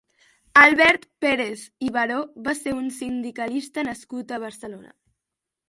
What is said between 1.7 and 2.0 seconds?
i